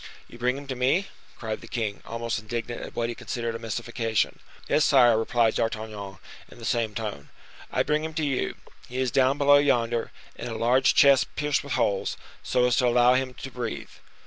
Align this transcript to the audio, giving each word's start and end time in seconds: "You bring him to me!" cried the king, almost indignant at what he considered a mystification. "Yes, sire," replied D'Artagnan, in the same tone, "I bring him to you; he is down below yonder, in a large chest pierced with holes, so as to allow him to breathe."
"You 0.27 0.39
bring 0.39 0.57
him 0.57 0.65
to 0.65 0.75
me!" 0.75 1.09
cried 1.37 1.61
the 1.61 1.67
king, 1.67 2.01
almost 2.07 2.39
indignant 2.39 2.81
at 2.81 2.95
what 2.95 3.07
he 3.07 3.13
considered 3.13 3.53
a 3.53 3.59
mystification. 3.59 4.39
"Yes, 4.67 4.83
sire," 4.83 5.15
replied 5.15 5.53
D'Artagnan, 5.53 6.17
in 6.49 6.57
the 6.57 6.65
same 6.65 6.95
tone, 6.95 7.29
"I 7.71 7.83
bring 7.83 8.03
him 8.03 8.15
to 8.15 8.25
you; 8.25 8.55
he 8.89 8.97
is 8.97 9.11
down 9.11 9.37
below 9.37 9.57
yonder, 9.59 10.11
in 10.35 10.47
a 10.47 10.57
large 10.57 10.95
chest 10.95 11.35
pierced 11.35 11.63
with 11.63 11.73
holes, 11.73 12.17
so 12.41 12.65
as 12.65 12.77
to 12.77 12.87
allow 12.87 13.13
him 13.13 13.35
to 13.35 13.51
breathe." 13.51 13.89